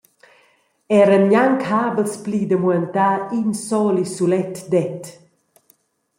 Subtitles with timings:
[0.99, 5.01] Eran gnanc habels pli da muentar in soli sulet det.